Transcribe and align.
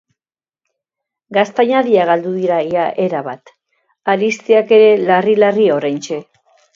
Gaztainadiak 1.37 2.07
galdu 2.09 2.31
dira 2.37 2.57
ia 2.69 2.85
erabat; 3.03 3.51
hariztiak 4.15 4.73
ere 4.79 4.89
larri-larri 5.11 5.69
oraintxe. 5.77 6.19